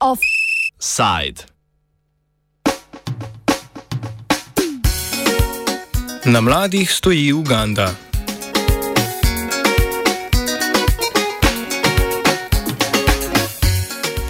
[0.00, 1.44] Offside.
[6.24, 8.07] Na mladih stoji Uganda.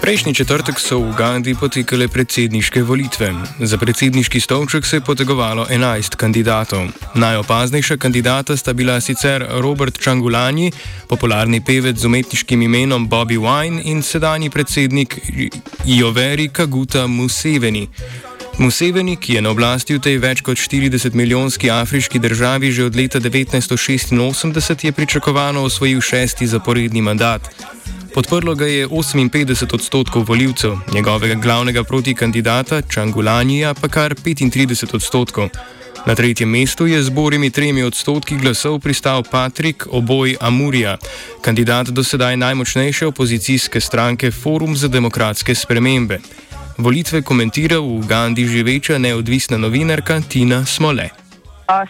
[0.09, 3.29] Prejšnji četrtek so v Ugandi potekale predsedniške volitve.
[3.59, 6.87] Za predsedniški stolček se je potegovalo 11 kandidatov.
[7.13, 10.71] Najopaznejša kandidata sta bila sicer Robert Čangulani,
[11.07, 15.19] popularni pevec z umetniškim imenom Bobby Wine in sedanji predsednik
[15.85, 17.87] Joveri Kaguta Museveni.
[18.57, 22.95] Museveni, ki je na oblasti v tej več kot 40 milijonski afriški državi že od
[22.95, 27.53] leta 1986, je pričakovano osvojil šesti zaporedni mandat.
[28.19, 35.49] Podprlo ga je 58 odstotkov voljivcev, njegovega glavnega protikandidata Čangulanija pa kar 35 odstotkov.
[36.05, 40.97] Na tretjem mestu je z borimi tremi odstotki glasov pristal Patrik Oboj Amurija,
[41.41, 46.19] kandidat do sedaj najmočnejše opozicijske stranke Forum za demokratske spremembe.
[46.77, 51.09] Volitve komentira v Ugandi živeča neodvisna novinarka Tina Smole.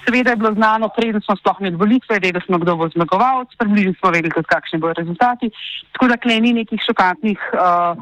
[0.05, 3.93] Seveda je bilo znano, preden smo sploh imeli volitve, vedeli smo, kdo bo zmagovalec, približno
[3.99, 5.51] smo vedeli, tudi kakšni bodo rezultati.
[5.91, 7.95] Tako da klej ni nekih šokantnih uh,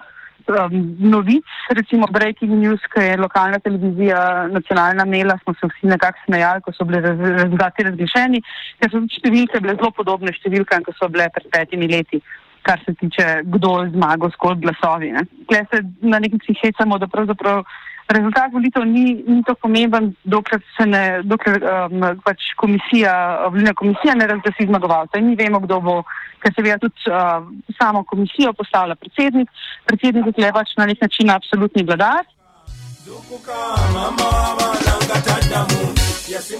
[0.47, 6.25] um, novic, recimo Breaking News, ki je lokalna televizija nacionalna imela, smo se vsi nekako
[6.25, 8.41] smejali, ko so bili rezultati razglašeni,
[8.81, 12.21] ker so številke bile zelo podobne številkam, kot so bile pred petimi leti
[12.67, 15.13] kar se tiče, kdo je zmagal s koliko glasovi.
[15.47, 17.63] Tukaj se na neki način hecamo, da pravzaprav
[18.07, 23.13] rezultat volitev ni, ni to pomemben, dokler se ne, dokler um, pač komisija,
[23.49, 25.21] volilna komisija ne razglasi zmagovalca.
[25.21, 25.95] Mi vemo, kdo bo,
[26.43, 27.43] ker seveda tudi uh,
[27.79, 29.49] samo komisijo postavlja predsednik.
[29.85, 32.23] Predsednik je pač na nek način absolutni vladar.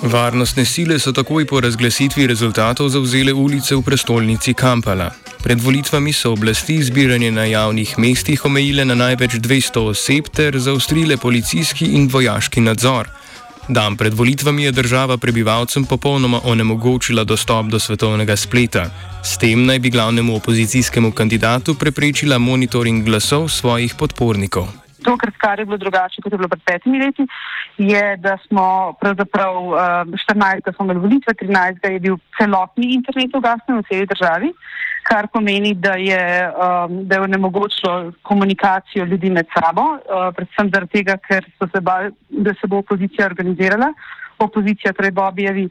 [0.02, 5.12] Varnostne sile so takoj po razglasitvi rezultatov zauzele ulice v prestolnici Kampala.
[5.44, 11.18] Pred volitvami so oblasti zbiranje na javnih mestih omejile na največ 200 oseb ter zaustrile
[11.18, 13.10] policijski in vojaški nadzor.
[13.68, 18.90] Dan pred volitvami je država prebivalcem popolnoma onemogočila dostop do svetovnega spleta.
[19.24, 24.87] S tem naj bi glavnemu opozicijskemu kandidatu preprečila monitoring glasov svojih podpornikov.
[25.08, 27.26] Tokrat, kar je bilo drugače, kot je bilo pred petimi leti,
[27.78, 29.56] je, da smo pravzaprav
[30.26, 30.68] 14.
[30.68, 31.88] Uh, smo imeli volitve, 13.
[31.92, 34.52] je bil celotni internet ugasnen v celi državi,
[35.08, 41.00] kar pomeni, da je, um, da je onemogočilo komunikacijo ljudi med sabo, uh, predvsem zaradi
[41.00, 43.94] tega, ker so se bali, da se bo opozicija organizirala.
[44.40, 45.70] Opozicija, torej Bobijevi,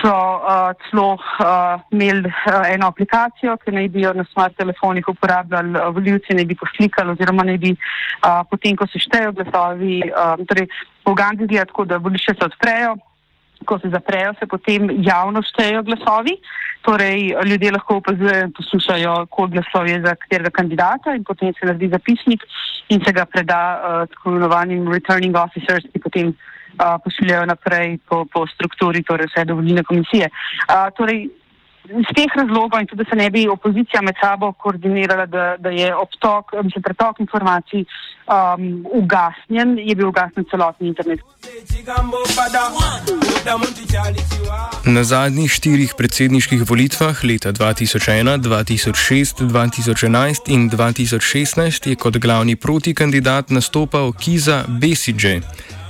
[0.00, 5.08] so uh, celo uh, imeli uh, eno aplikacijo, ki naj bi jo na smart telefonih
[5.08, 10.02] uporabljali uh, voljivci, naj bi poslikali oziroma naj bi uh, potem, ko se štejo glasovi,
[10.10, 10.68] uh, torej
[11.04, 12.96] v Ugandi gleda tako, da volišče se odprejo,
[13.64, 16.38] ko se zaprejo, se potem javno štejo glasovi.
[16.84, 21.66] Torej, ljudje lahko opazujejo in poslušajo, koliko glasov je za katerega kandidata, in potem se
[21.66, 22.44] naredi zapisnik
[22.92, 26.34] in se ga preda uh, tako imenovanim returning officers, ki potem
[27.04, 30.28] pošiljajo naprej po, po strukturi, torej vse dovoljene komisije.
[30.68, 31.28] A, torej,
[31.84, 35.68] iz teh razlogov in tudi, da se ne bi opozicija med sabo koordinirala, da, da
[35.68, 41.20] je obtok, mislim, pretok informacij um, ugasnjen, je bil ugasnjen celotni internet.
[44.84, 53.50] Na zadnjih štirih predsedniških volitvah leta 2001, 2006, 2011 in 2016 je kot glavni protikandidat
[53.50, 55.40] nastopal Kiza Besidže.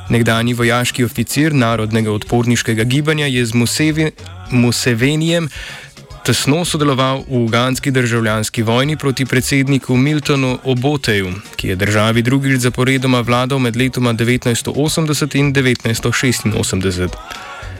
[0.08, 3.52] Nekdani vojaški oficir narodnega odporniškega gibanja je z
[4.50, 5.48] Musevenijem
[6.24, 13.20] tesno sodeloval v uganski državljanski vojni proti predsedniku Miltonu Oboteju, ki je državi drugič zaporedoma
[13.20, 17.08] vladal med letoma 1980 in 1986.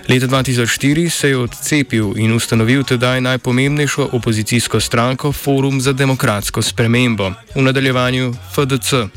[0.09, 7.33] Leta 2004 se je odcepil in ustanovil tedaj najpomembnejšo opozicijsko stranko Forum za demokratsko spremembo,
[7.55, 9.09] v nadaljevanju FDC.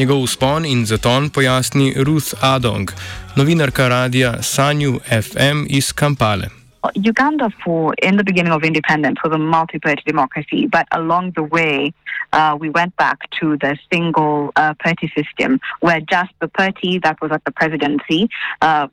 [0.00, 2.90] Njegov uspon in zaton pojasni Ruth Adong,
[3.36, 6.59] novinarka radia Sanju FM iz Kampale.
[6.94, 11.92] Uganda, for in the beginning of independence, was a multi-party democracy, but along the way,
[12.32, 17.20] uh, we went back to the single uh, party system, where just the party that
[17.20, 18.28] was at the presidency
[18.62, 18.88] uh,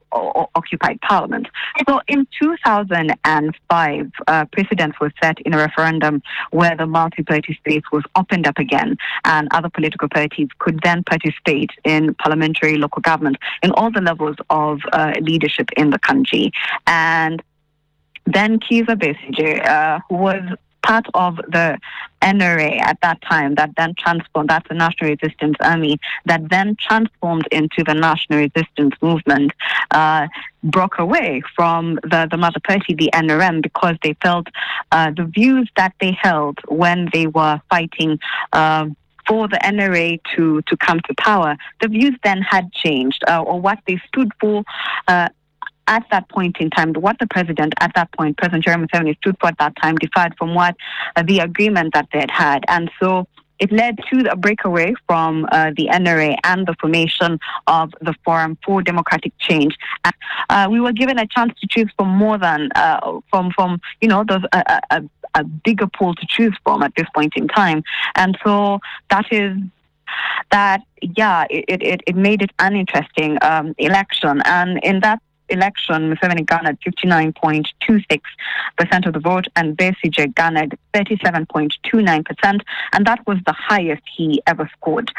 [0.55, 1.47] occupied parliament.
[1.87, 8.03] So, in 2005, uh, precedence was set in a referendum where the multi-party space was
[8.15, 13.71] opened up again, and other political parties could then participate in parliamentary local government in
[13.71, 16.51] all the levels of uh, leadership in the country,
[16.85, 17.41] and
[18.27, 20.41] then Kiza Besigye, uh, who was
[20.83, 21.77] part of the
[22.21, 27.47] NRA at that time, that then transformed, that's the National Resistance Army, that then transformed
[27.51, 29.51] into the National Resistance Movement,
[29.91, 30.27] uh,
[30.63, 34.47] broke away from the, the mother party, the NRM, because they felt
[34.91, 38.19] uh, the views that they held when they were fighting.
[38.53, 38.87] Uh,
[39.27, 43.59] for the NRA to, to come to power, the views then had changed, uh, or
[43.59, 44.63] what they stood for
[45.09, 45.27] uh,
[45.87, 49.37] at that point in time, what the president at that point, President Jeremy Museveni, stood
[49.39, 50.75] for at that time, defied from what
[51.15, 52.65] uh, the agreement that they had had.
[52.67, 53.27] And so
[53.59, 58.57] it led to a breakaway from uh, the NRA and the formation of the Forum
[58.63, 59.75] for Democratic Change.
[60.49, 64.07] Uh, we were given a chance to choose from more than uh, from from you
[64.07, 65.03] know those a, a,
[65.33, 67.83] a bigger pool to choose from at this point in time,
[68.15, 68.79] and so
[69.09, 69.57] that is
[70.51, 76.13] that yeah it, it, it made it an interesting um, election and in that election,
[76.13, 82.61] Museveni garnered 59.26% of the vote and Besigye garnered 37.29%,
[82.93, 85.11] and that was the highest he ever scored.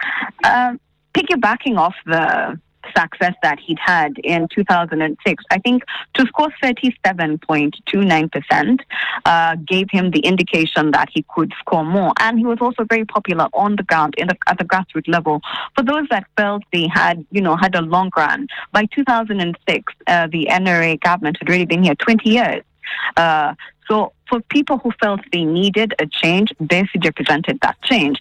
[0.45, 0.75] Uh,
[1.15, 2.59] piggybacking off the
[2.97, 5.45] success that he'd had in 2006.
[5.51, 5.83] I think
[6.15, 8.81] to score 37.29%
[9.25, 12.13] uh, gave him the indication that he could score more.
[12.21, 15.41] And he was also very popular on the ground the, at the grassroots level.
[15.75, 20.27] For those that felt they had, you know, had a long run, by 2006, uh,
[20.29, 22.63] the NRA government had already been here 20 years.
[23.17, 23.55] Uh,
[23.89, 28.21] so for people who felt they needed a change, Besigye represented that change.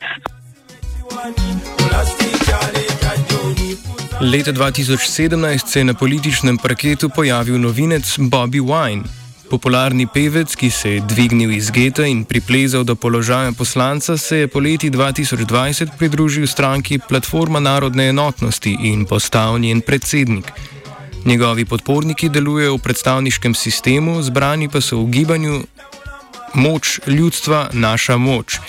[4.22, 9.04] Leta 2017 se je na političnem parketu pojavil novinec Bobby Wine.
[9.50, 14.48] Popularni pevec, ki se je dvignil iz geta in priplezal do položaja poslanca, se je
[14.48, 20.52] po leti 2020 pridružil stranki Platforma narodne enotnosti in postal njen predsednik.
[21.26, 25.64] Njegovi podporniki delujejo v predstavniškem sistemu, zbrani pa so v gibanju
[26.54, 28.60] Moč ljudstva, naša moč.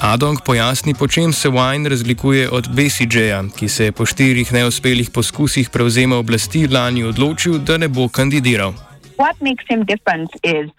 [0.00, 5.10] Adong pojasni, po čem se Wine razlikuje od Besigyeja, ki se je po štirih neuspelih
[5.12, 8.72] poskusih prevzema oblasti lani odločil, da ne bo kandidiral.
[9.20, 10.72] What makes him different is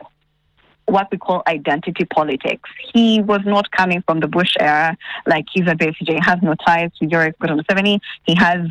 [0.89, 2.69] what we call identity politics.
[2.93, 4.97] He was not coming from the Bush era
[5.27, 6.17] like he's a Besigye.
[6.17, 7.99] He has no ties to Yoweri Museveni.
[8.25, 8.61] He has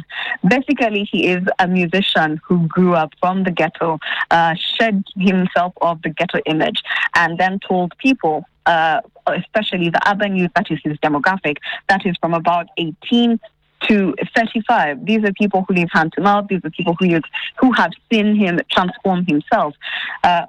[0.43, 3.99] basically he is a musician who grew up from the ghetto,
[4.31, 6.83] uh, shed himself of the ghetto image,
[7.15, 11.57] and then told people uh, especially the urban youth, that is his demographic,
[11.89, 13.39] that is from about 18
[13.89, 15.05] to 35.
[15.05, 16.47] These are people who live hand to mouth.
[16.49, 17.21] These are people who,
[17.59, 19.75] who have seen him transform himself.
[20.23, 20.47] Uh,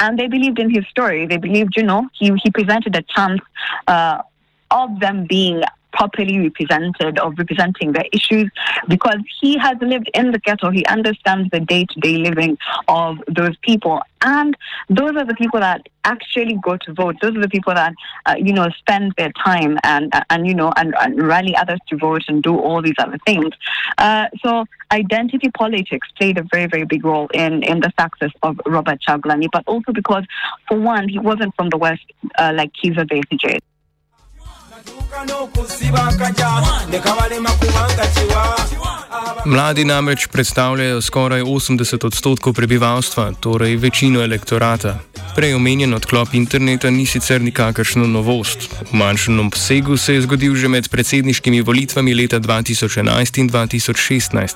[0.00, 1.26] and they believed in his story.
[1.26, 3.40] They believed, you know, he, he presented a chance
[3.86, 4.22] uh,
[4.70, 5.62] of them being
[5.92, 8.50] properly represented or representing their issues
[8.88, 10.70] because he has lived in the ghetto.
[10.70, 12.58] He understands the day to day living
[12.88, 14.00] of those people.
[14.22, 14.56] And
[14.88, 17.16] those are the people that actually go to vote.
[17.20, 17.92] Those are the people that,
[18.26, 21.96] uh, you know, spend their time and, and you know, and, and, rally others to
[21.96, 23.52] vote and do all these other things.
[23.98, 28.60] Uh, so identity politics played a very, very big role in, in the success of
[28.66, 30.24] Robert Chaglani, but also because,
[30.68, 32.04] for one, he wasn't from the West
[32.38, 33.58] uh, like Kiza Besigye.
[39.44, 44.98] Mladi namreč predstavljajo skoraj 80 odstotkov prebivalstva, torej večino elektorata.
[45.36, 48.68] Prej omenjen odklop interneta ni sicer nikakršna novost.
[48.90, 54.54] V manjšem obsegu se je zgodil že med predsedniškimi volitvami leta 2011 in 2016.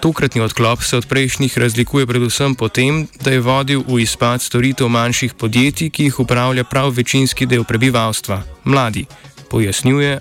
[0.00, 4.88] Tokratni odklop se od prejšnjih razlikuje predvsem po tem, da je vodil v izpad storitev
[4.88, 9.06] manjših podjetij, ki jih upravlja prav večinski del prebivalstva- mladi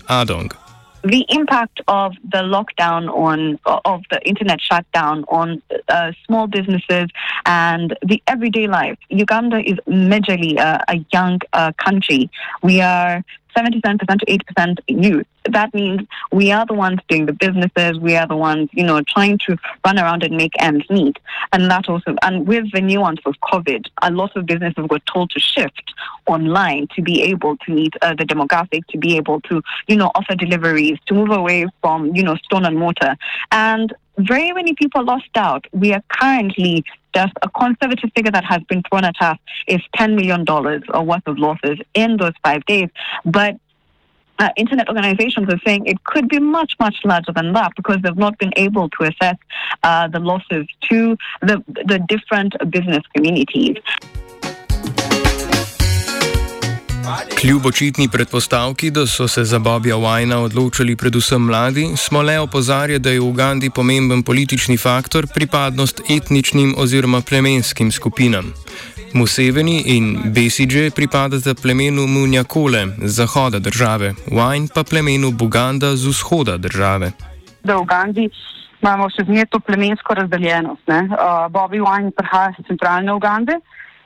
[0.10, 0.52] Adong.
[1.04, 7.08] The impact of the lockdown on of the internet shutdown on uh, small businesses
[7.46, 8.98] and the everyday life.
[9.10, 12.30] Uganda is majorly uh, a young uh, country.
[12.64, 13.24] We are
[13.56, 15.28] 77% to 8% youth.
[15.50, 16.02] That means
[16.32, 17.98] we are the ones doing the businesses.
[18.00, 21.18] We are the ones, you know, trying to run around and make ends meet.
[21.54, 25.32] And that also, and with the nuance of COVID, a lot of businesses were told
[25.32, 25.94] to shift
[26.28, 30.12] online to be able to meet uh, the demographic, to be able to, you know,
[30.16, 33.16] offer deliveries, to move away from, you know, stone and mortar.
[33.52, 35.66] And very many people lost out.
[35.72, 36.84] We are currently
[37.16, 41.26] just a conservative figure that has been thrown at us is $10 million or worth
[41.26, 42.90] of losses in those five days.
[43.26, 43.56] But
[44.38, 48.18] uh, internet organizations are saying it could be much, much larger than that because they've
[48.18, 49.36] not been able to assess
[49.84, 53.76] uh, the losses to the, the different business communities.
[57.42, 63.00] Kljub očitni predpostavki, da so se za Bobja Wajna odločili predvsem mladi, smo le opozarjali,
[63.00, 68.54] da je v Ugandi pomemben politični faktor pripadnost etničnim oziroma plemenskim skupinam.
[69.14, 76.58] Museveni in Besigye pripadata plemenu Munjakole z zahoda države, Wajn pa plemenu Buganda z vzhoda
[76.58, 77.12] države.
[77.64, 78.30] V Ugandi
[78.82, 80.88] imamo še zmeraj to plemensko razdeljenost.
[80.88, 83.60] Uh, Bobby Wine prihaja iz centralne Ugande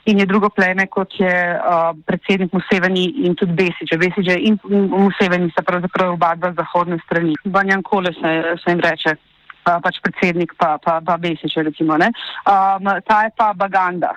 [0.05, 3.97] in je drugo pleme, kot je uh, predsednik Museveni in tudi Besiče.
[3.97, 7.35] Besiče in Museveni sta pravzaprav oba dva zahodne strani.
[7.45, 8.33] Banjan Kole se,
[8.63, 11.95] se jim reče, uh, pač predsednik pa, pa, pa Besiče recimo.
[11.95, 14.15] Um, ta je pa Baganda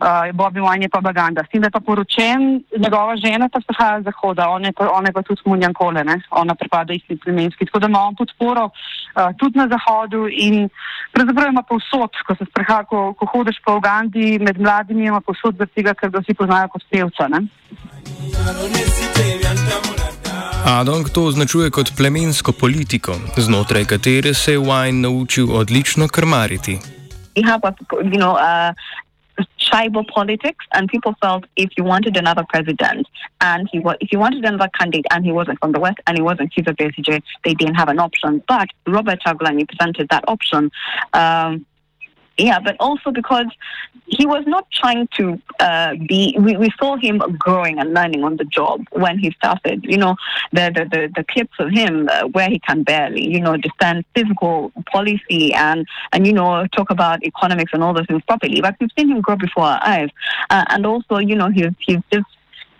[0.00, 1.44] uh, Bobby Wine je pa Baganda.
[1.44, 4.90] S tem, da je pa poročen, njegova žena pa prihaja z zahoda, ona je pa,
[4.90, 6.20] on je pa tudi Munjan Kole, ne?
[6.30, 7.66] ona pripada isti plemenski.
[7.66, 8.72] Tako da ima on podporo uh,
[9.38, 10.68] tudi na zahodu in
[11.12, 15.56] pravzaprav ima povsod, ko se spreha, ko, ko hodiš po Ugandi med mladimi, ima povsod
[15.58, 17.28] za tega, ker ga vsi poznajo kot pevca.
[17.28, 17.46] Ne?
[20.68, 26.78] Adong to označuje kot plemensko politiko, znotraj katere se je Wine naučil odlično krmariti.
[27.36, 28.74] We have a, you know, uh,
[29.58, 33.06] tribal politics, and people felt if you wanted another president
[33.40, 36.16] and he was, if you wanted another candidate and he wasn't from the West and
[36.16, 38.42] he wasn't of ACJ, they didn't have an option.
[38.48, 40.70] But Robert Chagulanyi presented that option.
[41.12, 41.66] Um,
[42.38, 43.46] yeah, but also because
[44.06, 46.36] he was not trying to uh, be.
[46.38, 49.84] We, we saw him growing and learning on the job when he started.
[49.84, 50.16] You know,
[50.52, 54.04] the the the, the clips of him uh, where he can barely, you know, defend
[54.14, 58.60] physical policy and and you know talk about economics and all those things properly.
[58.60, 60.10] But we've seen him grow before our eyes,
[60.48, 62.26] uh, and also you know he's he's just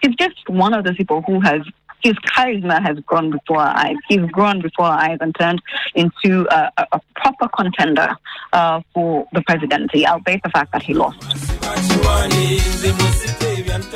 [0.00, 1.62] he's just one of those people who has
[2.02, 3.96] his charisma has grown before our eyes.
[4.08, 5.60] He's grown before our eyes and turned
[5.94, 8.16] into a, a, a proper contender
[8.52, 11.22] uh, for the presidency, albeit the fact that he lost.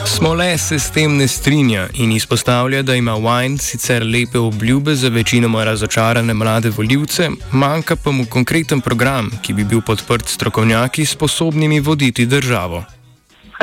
[0.04, 5.08] Smole se s tem ne strinja in izpostavlja, da ima Wine sicer lepe obljube za
[5.08, 11.80] večinoma razočarane mlade voljivce, manjka pa mu konkreten program, ki bi bil podprt strokovnjaki sposobnimi
[11.80, 12.84] voditi državo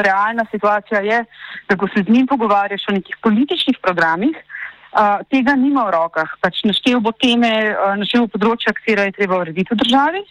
[0.02, 1.24] realna situacija je,
[1.70, 6.36] da ko se z njim pogovarjaš o nekih političnih programih, uh, tega nima v rokah.
[6.42, 10.24] Pač naštel bo teme, uh, naštel bo področja, katera je treba urediti v državi,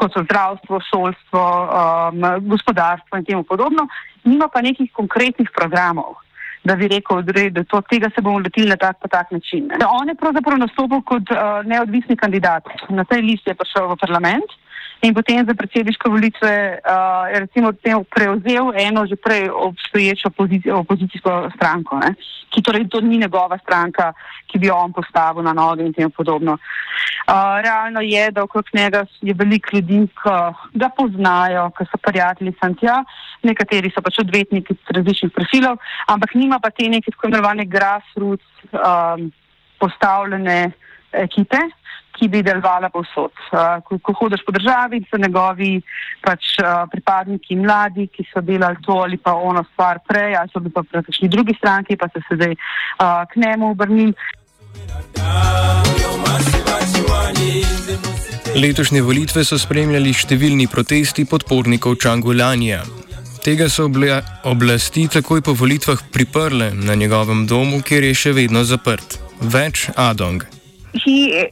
[0.00, 3.86] kot so zdravstvo, šolstvo, um, gospodarstvo in temu podobno,
[4.24, 6.18] nima pa nekih konkretnih programov.
[6.64, 7.20] Da bi rekel,
[7.52, 9.68] da to, tega se bomo lotili na tak, tak način.
[9.84, 12.64] On je pravzaprav nastopil kot uh, neodvisni kandidat.
[12.88, 14.54] Na tej listi je prišel v parlament
[15.02, 17.72] in potem za predsedniške volitve uh, recimo
[18.10, 20.28] prevzel eno že prej obstoječo
[20.72, 22.14] opozicijsko stranko, ne?
[22.50, 24.12] ki torej to ni njegova stranka,
[24.46, 26.52] ki bi jo on postavil na noge in tem podobno.
[26.52, 32.54] Uh, realno je, da okrog njega je veliko ljudi, ki ga poznajo, ki so prijatelji
[32.60, 33.02] Santja,
[33.42, 39.32] nekateri so pač odvetniki različnih profilov, ampak nima pa te neke tako imenovane grassroots um,
[39.78, 40.70] postavljene
[41.12, 41.58] ekipe
[42.14, 43.34] ki bi delovala povsod.
[43.50, 45.72] Uh, ko, ko hodiš po državi, so njegovi
[46.24, 50.62] pač, uh, pripadniki mladi, ki so delali to ali pa ono stvar prej, ali so
[50.62, 54.14] bili pa praktični drugi stranki, pa so se zdaj uh, k njemu obrnili.
[58.54, 62.84] Letošnje volitve so spremljali številni protesti podpornikov Čangulanja.
[63.44, 63.90] Tega so
[64.48, 69.18] oblasti takoj po volitvah priprle na njegovem domu, kjer je še vedno zaprt.
[69.42, 70.46] Več Adong.
[70.94, 71.50] He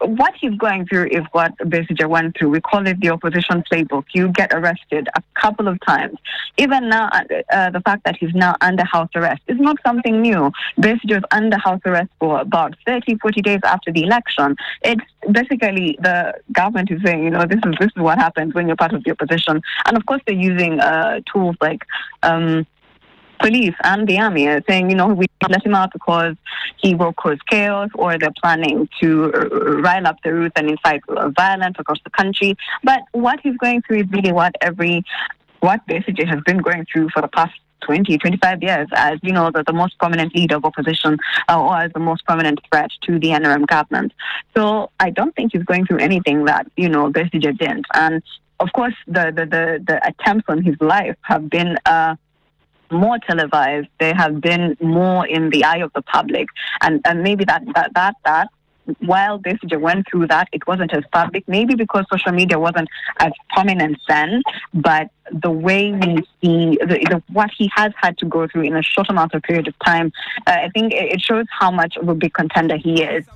[0.00, 2.50] what he's going through is what Besigye went through.
[2.50, 4.04] We call it the opposition playbook.
[4.14, 6.18] You get arrested a couple of times.
[6.56, 10.20] Even now, uh, uh the fact that he's now under house arrest is not something
[10.20, 10.50] new.
[10.78, 14.56] Besigye was under house arrest for about 30, 40 days after the election.
[14.82, 18.66] It's basically the government is saying, you know, this is this is what happens when
[18.66, 19.62] you're part of the opposition.
[19.86, 21.82] And of course, they're using uh, tools like.
[22.22, 22.66] Um,
[23.38, 26.36] police and the army are saying, you know, we let him out because
[26.78, 29.28] he will cause chaos or they're planning to
[29.82, 31.02] rile up the youth and incite
[31.36, 32.56] violence across the country.
[32.82, 35.04] But what he's going through is really what every,
[35.60, 39.50] what basically has been going through for the past 20, 25 years as, you know,
[39.50, 43.18] the, the most prominent leader of opposition uh, or as the most prominent threat to
[43.18, 44.12] the NRM government.
[44.56, 47.86] So I don't think he's going through anything that, you know, Besigye didn't.
[47.94, 48.22] And
[48.58, 52.16] of course, the, the, the, the attempts on his life have been, uh,
[52.90, 53.88] more televised.
[53.98, 56.48] They have been more in the eye of the public,
[56.82, 58.48] and and maybe that that that that.
[59.00, 61.48] While Besigye went through that, it wasn't as public.
[61.48, 62.88] Maybe because social media wasn't
[63.18, 68.26] as prominent then, but the way we see the, the, what he has had to
[68.26, 70.12] go through in a short amount of period of time,
[70.46, 73.26] uh, I think it shows how much of a big contender he is.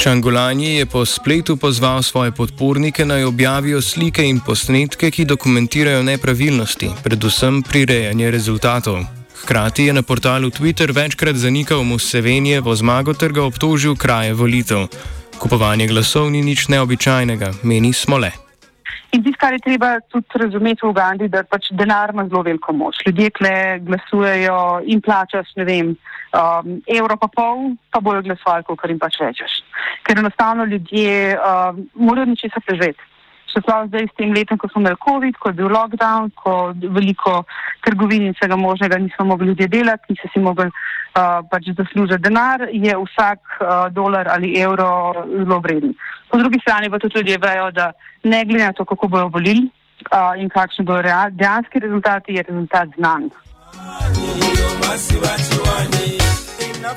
[0.00, 6.88] Čangolani je po spletu pozval svoje podpornike naj objavijo slike in posnetke, ki dokumentirajo nepravilnosti,
[7.04, 9.04] predvsem prirejanje rezultatov.
[9.42, 14.86] Hkrati je na portalu Twitter večkrat zanikal Musevenijevo zmago ter ga obtožil kraje volitev.
[15.38, 18.49] Kupovanje glasov ni nič neobičajnega, meni smo le.
[19.10, 22.72] In tisto, kar je treba tudi razumeti v Ugandi, da pač denar ima zelo veliko
[22.72, 23.00] moč.
[23.06, 25.88] Ljudje kle glasujejo in plačaš, ne vem,
[26.30, 29.56] um, evro pa pol, pa bojo glasovali, kar jim pač rečeš.
[30.06, 33.09] Ker enostavno ljudje um, morajo nečesa prežeti.
[33.50, 36.52] Še prav zdaj s tem letom, ko smo imeli COVID, ko je bil lockdown, ko
[36.98, 37.40] veliko
[37.82, 42.68] trgovin in vsega možnega nismo mogli ljudje delati, niso si mogli uh, pač zaslužiti denar,
[42.70, 45.98] je vsak uh, dolar ali evro zelo vreden.
[46.30, 47.90] Po drugi strani pa tudi ljudje vejo, da
[48.22, 52.88] ne glede na to, kako bojo volili uh, in kakšni bojo dejanski rezultati, je rezultat
[52.96, 53.30] znan.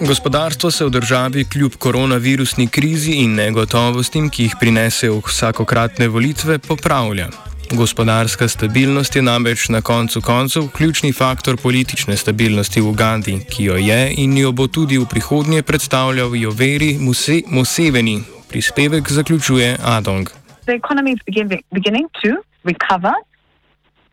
[0.07, 7.27] Gospodarstvo se v državi kljub koronavirusni krizi in negotovostim, ki jih prinesejo vsakokratne volitve, popravlja.
[7.71, 13.75] Gospodarska stabilnost je namreč na koncu koncev ključni faktor politične stabilnosti v Ugandi, ki jo
[13.75, 18.21] je in jo bo tudi v prihodnje predstavljal Joveri Muse Museveni.
[18.49, 20.29] Prispevek zaključuje Adong.
[20.65, 22.29] The economy is begin, beginning to
[22.63, 23.13] recover.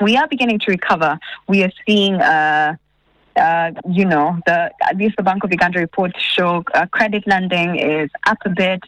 [0.00, 1.18] We are beginning to recover.
[1.48, 2.76] We are seeing uh,
[3.40, 7.76] uh, you know, the at least the Bank of Uganda reports show uh, credit lending
[7.76, 8.80] is up a bit.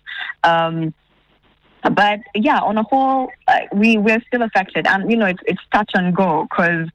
[0.45, 0.95] Um,
[1.91, 5.61] but yeah, on a whole, uh, we we're still affected, and you know, it's it's
[5.73, 6.89] touch and go because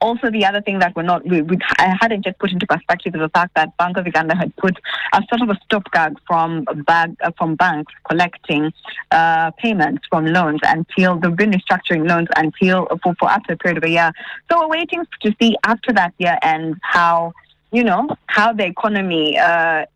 [0.00, 3.14] also the other thing that we're not we, we I hadn't just put into perspective
[3.14, 4.78] is the fact that Bank of Uganda had put
[5.12, 8.72] a sort of a stopgap from bag uh, from banks collecting
[9.10, 13.78] uh, payments from loans until they've been restructuring loans until for, for after a period
[13.78, 14.12] of a year.
[14.50, 17.32] So we're waiting to see after that year ends how
[17.72, 19.86] you know how the economy uh,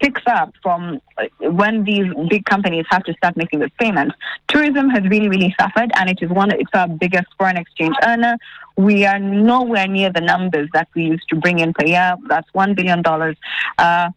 [0.00, 4.14] picks up from uh, when these big companies have to start making this payments.
[4.48, 6.50] Tourism has really, really suffered, and it is one.
[6.50, 8.36] It's our biggest foreign exchange earner.
[8.76, 12.16] We are nowhere near the numbers that we used to bring in per year.
[12.28, 13.36] That's one billion dollars.
[13.78, 14.10] Uh,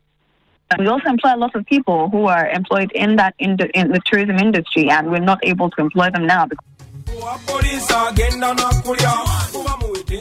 [0.78, 3.92] we also employ a lot of people who are employed in that in the, in
[3.92, 6.48] the tourism industry, and we're not able to employ them now.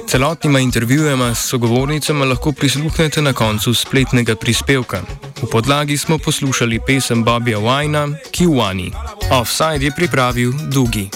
[0.09, 5.03] Celotnima intervjujema s sogovornicama lahko prisluhnete na koncu spletnega prispevka.
[5.43, 8.93] V podlagi smo poslušali pesem Bobija Wajna, Kiwani.
[9.31, 11.11] Offside je pripravil Dugi.